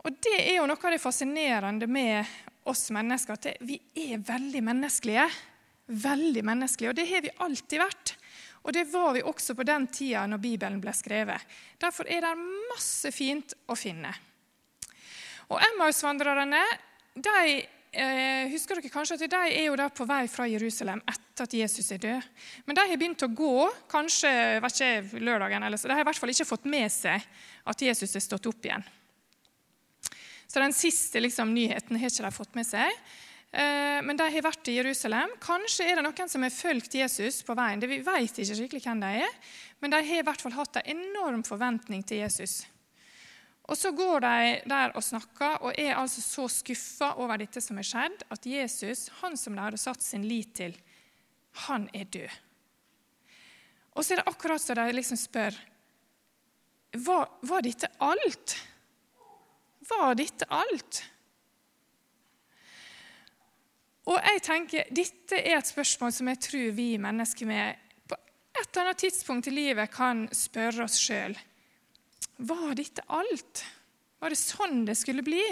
[0.05, 2.29] Og det er jo noe av det fascinerende med
[2.67, 5.27] oss mennesker, at vi er veldig menneskelige.
[5.89, 8.15] Veldig menneskelige, Og det har vi alltid vært.
[8.63, 11.41] Og det var vi også på den tida når Bibelen ble skrevet.
[11.79, 12.35] Derfor er det
[12.69, 14.11] masse fint å finne.
[15.49, 16.61] Og Emmausvandrerne
[17.15, 21.47] de, eh, husker dere kanskje at de er jo der på vei fra Jerusalem etter
[21.47, 22.27] at Jesus er død.
[22.65, 26.19] Men de har begynt å gå kanskje ikke, lørdagen, eller så de har i hvert
[26.19, 27.23] fall ikke fått med seg
[27.65, 28.85] at Jesus er stått opp igjen.
[30.49, 32.89] Så den siste liksom, nyheten har ikke de fått med seg.
[33.51, 35.35] Eh, men de har vært i Jerusalem.
[35.41, 37.81] Kanskje er det noen som har fulgt Jesus på veien.
[37.81, 39.37] Vi vet ikke skikkelig hvem de er,
[39.81, 42.63] men de har i hvert fall hatt en enorm forventning til Jesus.
[43.69, 47.77] Og Så går de der og snakker og er altså så skuffa over dette som
[47.77, 50.73] har skjedd, at Jesus, han som de hadde satt sin lit til,
[51.69, 52.39] han er død.
[53.93, 55.53] Og så er det akkurat som de liksom spør
[57.05, 58.55] var, var dette alt?
[59.89, 61.01] Var dette alt?
[64.09, 68.63] Og jeg tenker, Dette er et spørsmål som jeg tror vi mennesker med på et
[68.63, 71.35] eller annet tidspunkt i livet kan spørre oss sjøl.
[72.39, 73.63] Var dette alt?
[74.19, 75.43] Var det sånn det skulle bli?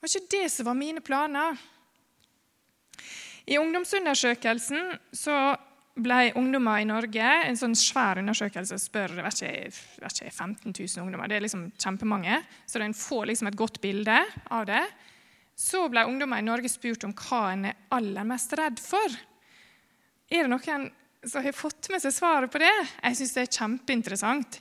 [0.00, 1.58] Var ikke det som var mine planer?
[3.50, 5.36] I ungdomsundersøkelsen så
[6.02, 11.04] ble ungdommer i Norge en sånn svær undersøkelse spør vet ikke, vet ikke, 15 000
[11.04, 11.30] ungdommer.
[11.30, 14.18] Det er liksom kjempemange, så en får liksom et godt bilde
[14.50, 14.84] av det.
[15.60, 19.20] Så ble ungdommer i Norge spurt om hva en er aller mest redd for.
[20.30, 20.88] Er det noen
[21.24, 22.72] som har fått med seg svaret på det.
[23.02, 24.60] Jeg syns det er kjempeinteressant.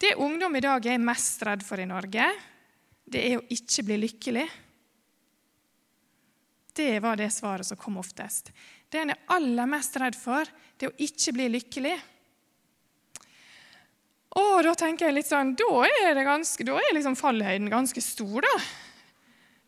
[0.00, 2.26] Det ungdom i dag er mest redd for i Norge,
[3.04, 4.46] det er å ikke bli lykkelig.
[6.74, 8.50] Det var det svaret som kom oftest.
[8.94, 10.46] Det en er aller mest redd for,
[10.78, 11.94] det er å ikke bli lykkelig.
[14.38, 18.02] Og da tenker jeg litt sånn, da er, det ganske, da er liksom fallhøyden ganske
[18.02, 18.52] stor, da.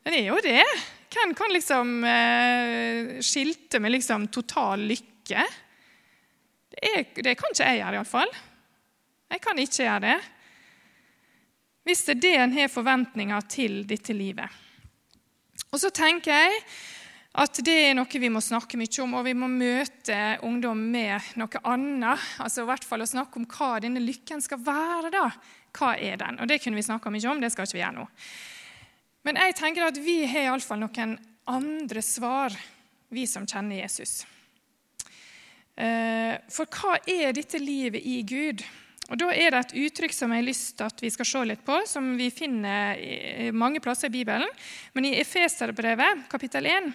[0.07, 0.63] Den er jo det.
[1.11, 5.43] Hvem kan liksom eh, skilte med liksom total lykke?
[6.71, 8.35] Det, er, det kan ikke jeg gjøre, iallfall.
[9.35, 10.19] Jeg kan ikke gjøre det.
[11.87, 14.63] Hvis det er det en har forventninger til dette livet.
[15.73, 16.63] Og så tenker jeg
[17.37, 21.35] at det er noe vi må snakke mye om, og vi må møte ungdom med
[21.37, 22.23] noe annet.
[22.41, 25.11] Altså i hvert fall å snakke om hva denne lykken skal være.
[25.13, 25.27] da.
[25.77, 26.41] Hva er den?
[26.41, 28.07] Og Det kunne vi snakka mye om, det skal ikke vi gjøre nå.
[29.29, 31.17] Men jeg tenker at vi har iallfall noen
[31.51, 32.57] andre svar,
[33.13, 34.25] vi som kjenner Jesus.
[35.77, 38.65] Eh, for hva er dette livet i Gud?
[39.11, 41.43] Og Da er det et uttrykk som jeg har lyst til at vi skal se
[41.53, 44.49] litt på, som vi finner mange plasser i Bibelen.
[44.95, 46.95] Men i Efeserbrevet, kapittel 1,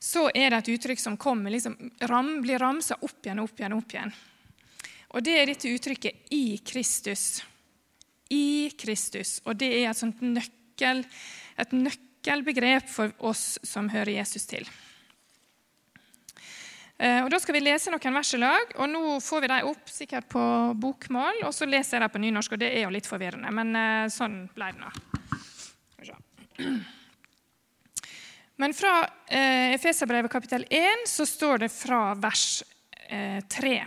[0.00, 1.76] så er det et uttrykk som kommer, liksom,
[2.08, 3.76] ram, blir ramsa opp igjen og opp igjen.
[3.76, 4.12] opp igjen.
[5.10, 7.42] Og Det er dette uttrykket 'i Kristus'.
[8.30, 9.40] I Kristus.
[9.44, 11.04] Og det er et nøkkel,
[11.58, 14.66] et nøkkelbegrep for oss som hører Jesus til.
[16.98, 18.72] Eh, og Da skal vi lese noen vers i lag.
[18.76, 22.18] og Nå får vi dem opp sikkert på bokmål, og så leser jeg dem på
[22.20, 22.52] nynorsk.
[22.52, 24.90] og Det er jo litt forvirrende, men eh, sånn ble det nå.
[28.60, 32.62] Men fra eh, Efeserbrevet kapittel 1 så står det fra vers
[33.08, 33.78] eh, 3.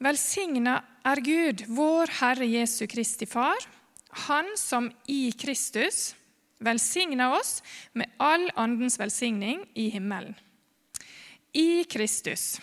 [0.00, 3.68] Velsigna er Gud, vår Herre Jesu Kristi Far,
[4.28, 6.14] Han som i Kristus
[6.64, 7.60] velsigna oss
[7.92, 10.32] med all andens velsigning i himmelen.
[11.52, 12.60] I Kristus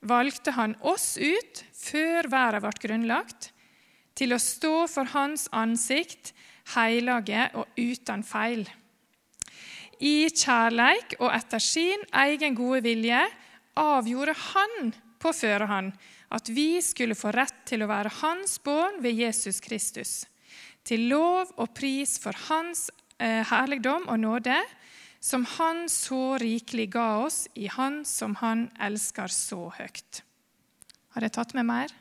[0.00, 3.52] valgte han oss ut før verden ble grunnlagt,
[4.18, 6.34] til å stå for Hans ansikt,
[6.74, 8.66] hellige og uten feil.
[10.04, 13.22] I kjærleik og etter sin egen gode vilje
[13.80, 15.94] avgjorde Han på førehånd
[16.34, 20.24] at vi skulle få rett til å være Hans barn ved Jesus Kristus,
[20.84, 24.58] til lov og pris for Hans eh, herligdom og nåde,
[25.24, 30.20] som Han så rikelig ga oss i Han som Han elsker så høyt.
[31.14, 31.94] Har jeg tatt med mer?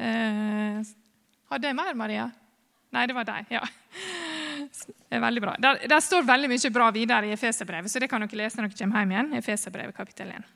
[0.00, 0.80] Eh,
[1.52, 2.30] hadde jeg mer, Maria?
[2.92, 3.52] Nei, det var deg.
[3.52, 3.66] Ja.
[5.12, 5.54] Er veldig bra.
[5.60, 8.70] Der, der står veldig mye bra videre i Efeserbrevet, så det kan dere lese når
[8.70, 9.32] dere kommer hjem igjen.
[9.38, 10.50] Efeserbrevet kapittel 1.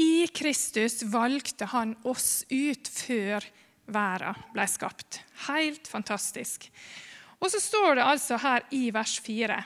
[0.00, 3.46] I Kristus valgte han oss ut før
[3.90, 5.22] verden ble skapt.
[5.48, 6.68] Helt fantastisk.
[7.40, 9.58] Og så står det altså her i vers 4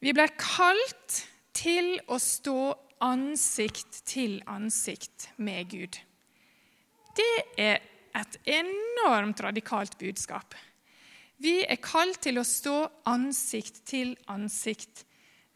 [0.00, 1.16] vi ble kalt
[1.56, 2.72] til å stå
[3.04, 5.98] ansikt til ansikt med Gud.
[7.16, 7.82] Det er
[8.16, 10.56] et enormt radikalt budskap.
[11.40, 12.76] Vi er kalt til å stå
[13.08, 15.06] ansikt til ansikt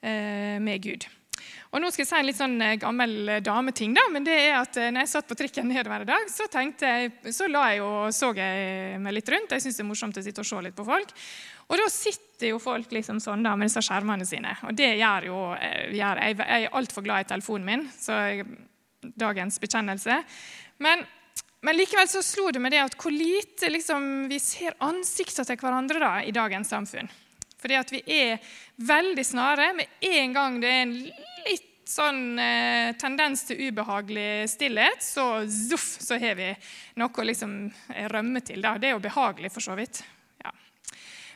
[0.00, 1.04] eh, med Gud.
[1.74, 4.54] Og nå skal jeg si en litt sånn eh, gammel dameting, da, men det er
[4.60, 7.82] at eh, når jeg satt på trikken nedover i dag, så, jeg, så la jeg
[7.84, 9.52] og så jeg meg litt rundt.
[9.52, 11.12] Jeg syns det er morsomt å sitte og se litt på folk.
[11.68, 14.54] Og da sitter jo folk liksom sånn da med disse skjermene sine.
[14.68, 18.48] Og det gjør jo eh, gjør, jeg er altfor glad i telefonen min, så jeg,
[19.20, 20.22] dagens bekjennelse.
[20.84, 21.04] Men,
[21.64, 25.60] men, likevel så slo det meg det at hvor lite liksom, vi ser ansikter til
[25.60, 27.10] hverandre da, i dagens samfunn.
[27.60, 28.42] Fordi at vi er
[28.84, 29.70] veldig snare.
[29.76, 35.94] Med en gang det er en litt sånn eh, tendens til ubehagelig stillhet, så zuff,
[36.00, 36.50] så har vi
[37.00, 37.56] noe å liksom
[38.12, 38.60] rømme til.
[38.64, 38.76] Da.
[38.80, 40.02] Det er jo behagelig, for så vidt.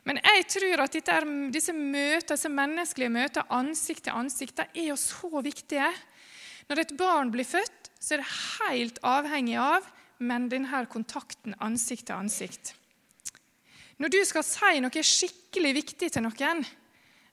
[0.08, 1.16] Men jeg tror at dette,
[1.52, 5.90] disse møter, disse menneskelige møter ansikt til ansikt er jo så viktige.
[6.70, 9.84] Når et barn blir født, så er det helt avhengig av
[10.18, 12.74] men denne kontakten ansikt til ansikt.
[13.98, 16.62] Når du skal si noe skikkelig viktig til noen,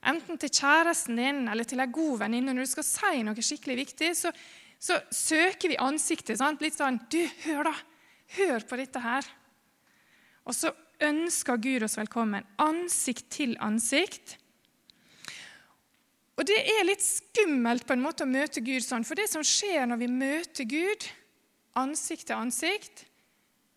[0.05, 3.77] enten til kjæresten din eller til en god venninne, når du skal si noe skikkelig
[3.83, 4.31] viktig, så,
[4.81, 6.39] så søker vi ansiktet.
[6.41, 6.61] Sant?
[6.61, 7.75] Litt sånn Du, hør, da!
[8.35, 9.27] Hør på dette her.
[10.45, 10.71] Og så
[11.05, 14.37] ønsker Gud oss velkommen, ansikt til ansikt.
[16.35, 19.45] Og det er litt skummelt på en måte å møte Gud sånn, for det som
[19.45, 21.05] skjer når vi møter Gud
[21.79, 23.05] ansikt til ansikt,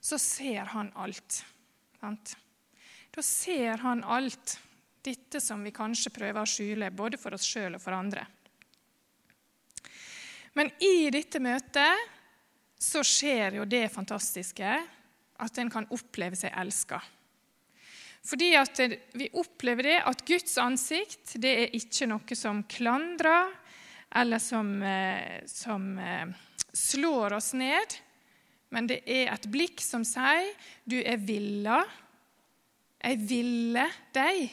[0.00, 1.42] så ser han alt.
[2.00, 2.34] Sant?
[3.14, 4.58] Da ser han alt,
[5.02, 8.26] dette som vi kanskje prøver å skjule, både for oss sjøl og for andre.
[10.58, 12.08] Men i dette møtet
[12.78, 14.72] så skjer jo det fantastiske
[15.38, 16.98] at en kan oppleve seg elska.
[18.28, 18.80] Fordi at
[19.16, 23.54] vi opplever det at Guds ansikt det er ikke noe som klandrer
[24.18, 26.26] eller som, eh, som eh,
[26.74, 27.96] slår oss ned.
[28.74, 30.52] Men det er et blikk som sier
[30.84, 31.84] 'du er villa'.
[33.02, 34.50] Jeg ville deg.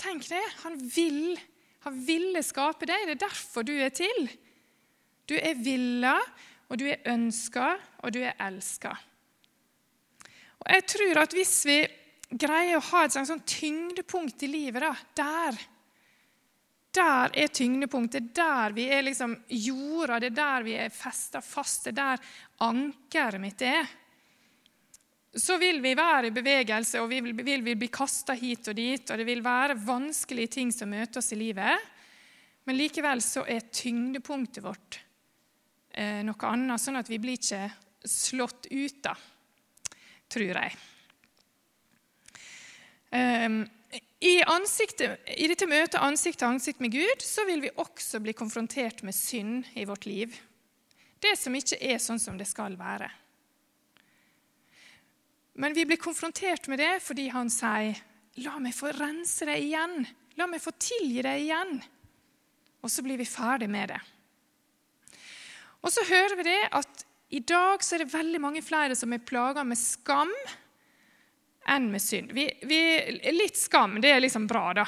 [0.00, 0.42] Tenk det.
[0.64, 1.38] Han vil.
[1.84, 3.06] Han ville skape deg.
[3.06, 4.30] Det er derfor du er til.
[5.28, 6.16] Du er villa,
[6.68, 8.90] og du er ønska, og du er elska.
[10.60, 11.78] Og jeg tror at hvis vi
[12.30, 15.60] greier å ha et sånt tyngdepunkt i livet, da, der
[16.90, 18.32] der er tyngdepunktet.
[18.34, 20.18] Der vi er liksom jorda.
[20.20, 21.86] Det er der vi er festa fast.
[21.86, 22.30] Det er der
[22.66, 23.96] ankeret mitt er.
[25.30, 28.74] Så vil vi være i bevegelse, og vi vil, vil vi bli kasta hit og
[28.74, 29.10] dit.
[29.10, 31.90] Og det vil være vanskelige ting som møter oss i livet.
[32.66, 35.00] Men likevel så er tyngdepunktet vårt
[35.94, 37.68] eh, noe annet, sånn at vi blir ikke
[38.06, 39.14] slått ut, da,
[40.30, 40.76] tror jeg.
[43.10, 43.64] Um,
[44.20, 49.00] i, I, dette møtet ansikt til ansikt med Gud så vil vi også bli konfrontert
[49.06, 50.34] med synd i vårt liv.
[51.20, 53.08] Det som ikke er sånn som det skal være.
[55.60, 57.96] Men vi blir konfrontert med det fordi han sier,
[58.36, 60.06] 'La meg få rense deg igjen.
[60.36, 61.80] La meg få tilgi deg igjen.'
[62.80, 64.00] Og så blir vi ferdig med det.
[65.80, 69.12] Og så hører vi det at i dag så er det veldig mange flere som
[69.12, 70.32] er plaga med skam
[71.70, 72.32] enn med synd.
[72.34, 72.80] Vi, vi,
[73.34, 74.86] litt skam det er liksom bra, da.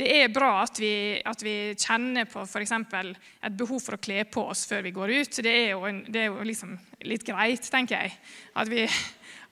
[0.00, 2.72] Det er bra at vi, at vi kjenner på f.eks.
[2.72, 5.40] et behov for å kle på oss før vi går ut.
[5.44, 6.72] Det er jo, en, det er jo liksom
[7.04, 8.14] litt greit, tenker jeg,
[8.56, 8.86] at vi,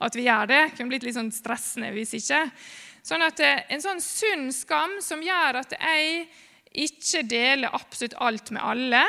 [0.05, 0.61] at vi gjør det.
[0.63, 2.41] Det kunne blitt litt sånn stressende hvis ikke.
[3.05, 6.25] Sånn at eh, En sånn sunn skam som gjør at jeg
[6.89, 9.05] ikke deler absolutt alt med alle,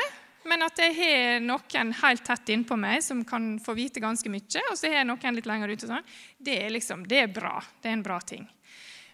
[0.49, 4.63] men at jeg har noen helt tett innpå meg som kan få vite ganske mye,
[4.71, 7.59] og så har jeg noen litt lenger ute, sånn, det er, liksom, det er bra.
[7.81, 8.47] Det er en bra ting.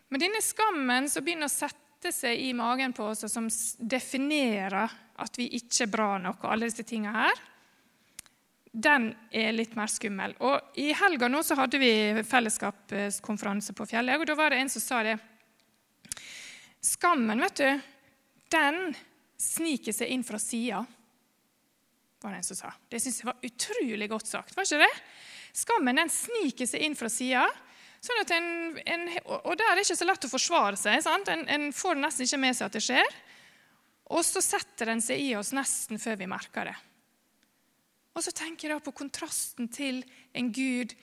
[0.07, 4.95] Men denne skammen som begynner å sette seg i magen på oss, og som definerer
[5.17, 7.43] at vi ikke er bra nok, og alle disse tingene her,
[8.77, 10.35] den er litt mer skummel.
[10.45, 11.91] Og I helga nå så hadde vi
[12.27, 15.17] fellesskapskonferanse på Fjellet, og da var det en som sa det.
[16.87, 17.87] Skammen, vet du,
[18.53, 18.93] den
[19.41, 20.85] sniker seg inn fra sida
[22.21, 22.73] var det en som sa.
[22.89, 24.55] Det syns jeg var utrolig godt sagt.
[24.57, 24.93] var ikke det?
[25.57, 27.45] Skammen den sniker seg inn fra sida.
[28.03, 31.01] Sånn og der er det ikke så lett å forsvare seg.
[31.05, 31.29] sant?
[31.33, 33.17] En, en får nesten ikke med seg at det skjer.
[34.13, 36.77] Og så setter den seg i oss nesten før vi merker det.
[38.17, 40.01] Og så tenker jeg da på kontrasten til
[40.37, 40.95] en Gud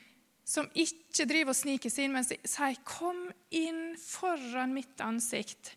[0.44, 5.76] som ikke driver og sniker seg inn, men sier 'Kom inn foran mitt ansikt.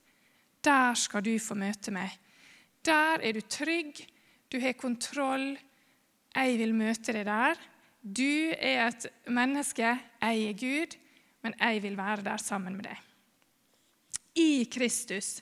[0.62, 2.12] Der skal du få møte meg.
[2.84, 4.06] Der er du trygg.
[4.48, 5.56] Du har kontroll.
[6.38, 7.60] Jeg vil møte deg der.
[8.02, 9.96] Du er et menneske.
[10.22, 10.96] Jeg er Gud,
[11.44, 13.02] men jeg vil være der sammen med deg.
[14.38, 15.42] I Kristus.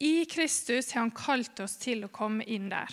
[0.00, 2.90] I Kristus har han kalt oss til å komme inn der.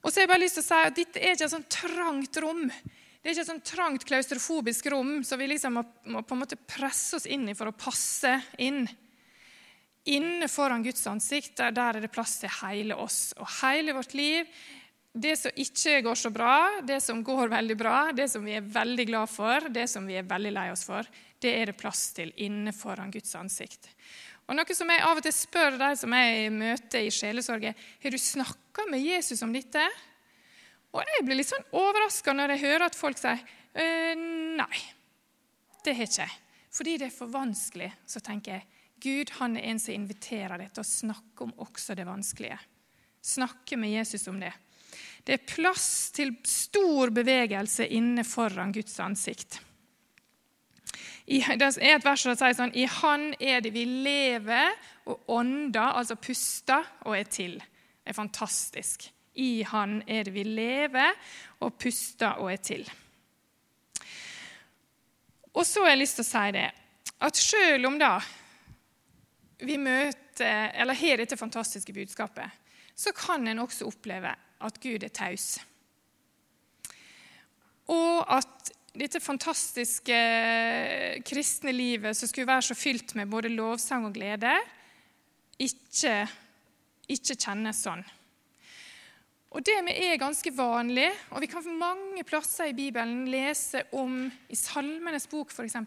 [0.00, 1.72] Og så har jeg bare lyst til å si at Dette er ikke et sånt
[1.72, 2.64] trangt rom.
[2.66, 6.42] Det er ikke et sånt trangt klaustrofobisk rom som vi liksom må, må, på en
[6.42, 8.86] måte presse oss inn i for å passe inn.
[10.06, 14.14] Inne foran Guds ansikt der, der er det plass til hele oss og hele vårt
[14.14, 14.46] liv.
[15.16, 18.62] Det som ikke går så bra, det som går veldig bra, det som vi er
[18.62, 21.08] veldig glad for, det som vi er veldig lei oss for,
[21.40, 23.88] det er det plass til inne foran Guds ansikt.
[24.46, 28.14] Og Noe som jeg av og til spør de som jeg møter i sjelesorg, har
[28.14, 29.82] du snakka med Jesus om dette?
[30.94, 33.42] Og jeg blir litt sånn overraska når jeg hører at folk sier
[33.76, 34.14] «Øh,
[34.60, 34.84] nei,
[35.82, 36.38] det har ikke jeg.
[36.76, 37.90] Fordi det er for vanskelig.
[38.06, 41.96] Så tenker jeg Gud han er en som inviterer deg til å snakke om også
[41.96, 42.58] det vanskelige.
[43.26, 44.52] Snakke med Jesus om det.
[45.26, 49.58] Det er plass til stor bevegelse inne foran Guds ansikt.
[51.26, 54.76] I, det er et vers som sier sånn I Han er det vi lever
[55.10, 57.56] og ånder, altså puster, og er til.
[57.58, 59.08] Det er fantastisk.
[59.34, 61.18] I Han er det vi lever
[61.66, 62.86] og puster og er til.
[65.56, 66.66] Og så har jeg lyst til å si det
[67.26, 68.14] at selv om da
[69.64, 72.50] vi møter, eller har dette fantastiske budskapet,
[72.96, 74.32] så kan en også oppleve
[74.66, 75.56] at Gud er taus.
[77.92, 80.16] Og at dette fantastiske
[81.28, 84.54] kristne livet som skulle være så fylt med både lovsang og glede,
[85.60, 86.14] ikke,
[87.08, 88.04] ikke kjennes sånn.
[89.56, 94.26] Og Det er ganske vanlig, og vi kan for mange plasser i Bibelen lese om
[94.52, 95.78] i Salmenes bok f.eks.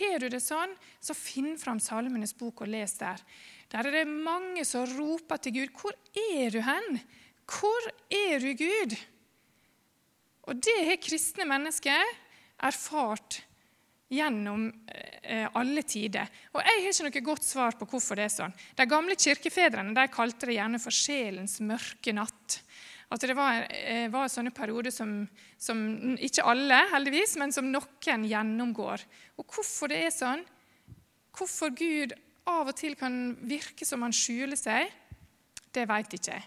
[0.00, 3.22] Har du det sånn, så finn fram Salmenes bok og les der.
[3.70, 5.70] Der er det mange som roper til Gud.
[5.70, 5.94] 'Hvor
[6.34, 6.98] er du hen?
[7.46, 8.98] Hvor er du, Gud?'
[10.50, 12.02] Og det har kristne mennesker
[12.58, 13.44] erfart
[14.10, 14.66] gjennom
[15.22, 16.26] eh, alle tider.
[16.52, 18.54] Og Jeg har ikke noe godt svar på hvorfor det er sånn.
[18.74, 22.58] De gamle kirkefedrene de kalte det gjerne for sjelens mørke natt.
[23.10, 25.24] At det var, eh, var sånne perioder som,
[25.58, 25.80] som,
[26.14, 29.02] ikke alle, heldigvis, men som noen gjennomgår.
[29.40, 30.44] Og hvorfor det er sånn,
[31.34, 32.14] hvorfor Gud
[32.50, 34.92] av og til kan virke som han skjuler seg,
[35.74, 36.46] det vet ikke jeg.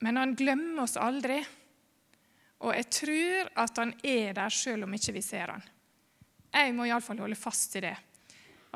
[0.00, 1.40] Men han glemmer oss aldri.
[2.60, 5.66] Og jeg tror at han er der selv om ikke vi ser han.
[6.50, 7.96] Jeg må iallfall holde fast i det.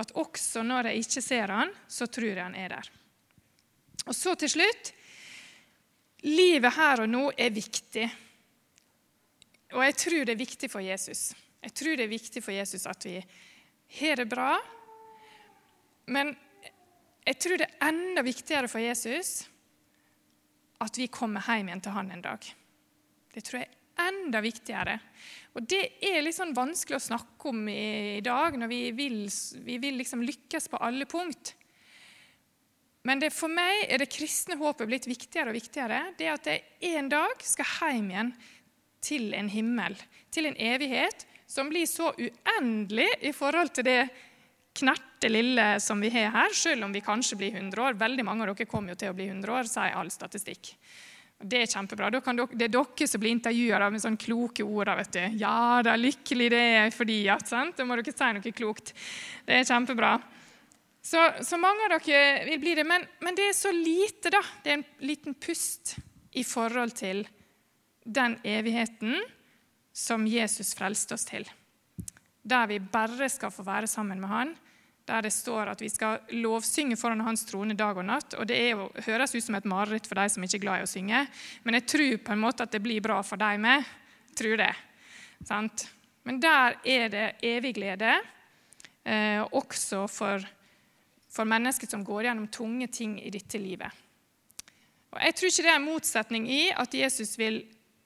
[0.00, 2.90] At også når jeg ikke ser han, så tror jeg han er der.
[4.04, 4.92] Og så til slutt
[6.24, 8.04] livet her og nå er viktig.
[9.74, 11.32] Og jeg tror det er viktig for Jesus.
[11.64, 13.18] Jeg tror det er viktig for Jesus at vi
[13.98, 14.52] har det bra.
[16.12, 16.34] Men
[17.24, 19.46] jeg tror det er enda viktigere for Jesus
[20.84, 22.46] at vi kommer hjem igjen til han en dag.
[23.34, 24.98] Det tror jeg er enda viktigere.
[25.54, 29.20] Og Det er litt sånn vanskelig å snakke om i, dag, når vi vil,
[29.64, 31.54] vi vil liksom lykkes på alle punkt.
[33.04, 36.00] Men det, for meg er det kristne håpet blitt viktigere og viktigere.
[36.16, 38.34] Det at jeg en dag skal hjem igjen
[39.04, 39.96] til en himmel,
[40.32, 44.00] til en evighet, som blir så uendelig i forhold til det
[44.74, 47.98] knerte lille som vi har her, selv om vi kanskje blir 100 år.
[48.00, 50.72] Veldig mange av dere kommer jo til å bli 100 år, sier all statistikk.
[51.44, 52.08] Det er kjempebra.
[52.14, 54.90] Dere, det er dere som blir intervjua med sånne kloke ord.
[54.96, 55.22] vet du.
[55.44, 57.76] Ja da, lykkelig det er fordi at sant?
[57.76, 58.94] Da må dere si noe klokt.
[59.44, 60.16] Det er kjempebra.
[61.04, 62.86] Så, så mange av dere vil bli det.
[62.88, 64.40] Men, men, det er så lite, da.
[64.64, 65.98] Det er en liten pust
[66.32, 67.26] i forhold til
[68.04, 69.20] den evigheten
[69.94, 71.44] som Jesus frelste oss til.
[72.44, 74.54] Der vi bare skal få være sammen med Han
[75.08, 78.36] der det står at vi skal lovsynge foran Hans trone dag og natt.
[78.38, 80.86] og Det jo, høres ut som et mareritt for de som ikke er glad i
[80.86, 81.26] å synge,
[81.64, 83.84] men jeg tror på en måte at det blir bra for dem med.
[84.34, 84.72] Tror det.
[85.44, 85.88] Sant?
[86.24, 88.16] Men der er det evig glede,
[89.04, 90.40] eh, også for,
[91.34, 93.90] for mennesker som går gjennom tunge ting i dette livet.
[95.14, 97.64] Og Jeg tror ikke det er en motsetning i at Jesus vil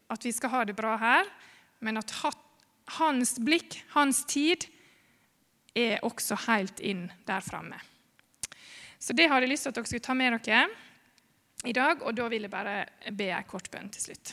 [0.08, 1.28] at vi skal ha det bra her,
[1.84, 2.12] men at
[2.96, 4.64] hans blikk, hans tid,
[5.76, 7.76] er også helt inn der framme.
[8.98, 10.64] Så det har jeg lyst til at dere skulle ta med dere
[11.68, 14.32] i dag, og da vil jeg bare be en kort bønn til slutt.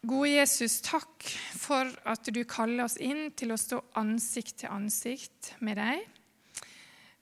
[0.00, 1.26] Gode Jesus, takk
[1.60, 6.06] for at du kaller oss inn til å stå ansikt til ansikt med deg.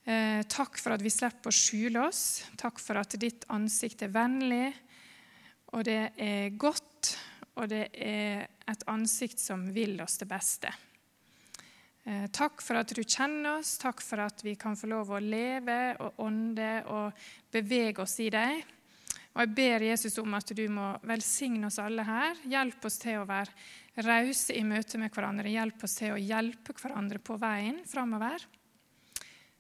[0.07, 2.45] Eh, takk for at vi slipper å skjule oss.
[2.55, 4.71] Takk for at ditt ansikt er vennlig,
[5.75, 7.17] og det er godt,
[7.59, 10.71] og det er et ansikt som vil oss det beste.
[12.07, 15.19] Eh, takk for at du kjenner oss, takk for at vi kan få lov å
[15.19, 18.78] leve og ånde og bevege oss i deg.
[19.35, 22.39] Og Jeg ber Jesus om at du må velsigne oss alle her.
[22.49, 25.53] Hjelp oss til å være rause i møte med hverandre.
[25.53, 28.43] Hjelp oss til å hjelpe hverandre på veien framover,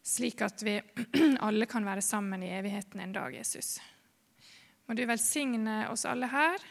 [0.03, 0.79] slik at vi
[1.47, 3.77] alle kan være sammen i evigheten en dag, Jesus.
[4.89, 6.65] Må du velsigne oss alle her.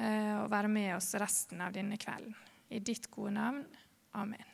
[0.00, 2.34] Eh, og være med oss resten av denne kvelden.
[2.72, 3.64] I ditt gode navn.
[4.16, 4.51] Amen.